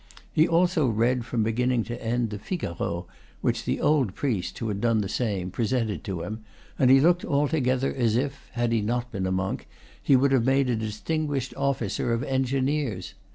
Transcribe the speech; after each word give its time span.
He 0.33 0.47
also 0.47 0.87
read, 0.87 1.25
from 1.25 1.43
beginning 1.43 1.83
to 1.83 2.03
end, 2.03 2.31
the 2.31 2.39
"Figaro" 2.39 3.05
which 3.41 3.65
the 3.65 3.79
old 3.79 4.15
priest, 4.15 4.57
who 4.57 4.67
had 4.69 4.81
done 4.81 5.01
the 5.01 5.07
same, 5.07 5.51
presented 5.51 6.03
to 6.05 6.23
him; 6.23 6.43
and 6.79 6.89
he 6.89 6.99
looked 6.99 7.23
altogether 7.23 7.93
as 7.93 8.15
if, 8.15 8.49
had 8.53 8.71
he 8.71 8.81
not 8.81 9.11
been 9.11 9.27
a 9.27 9.31
monk, 9.31 9.67
he 10.01 10.15
would 10.15 10.31
have 10.31 10.43
made 10.43 10.71
a 10.71 10.75
distinguished 10.75 11.53
officer 11.55 12.13
of 12.13 12.23
engineers. 12.23 13.13